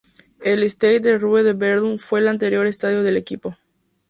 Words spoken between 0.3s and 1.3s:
El "Stade de la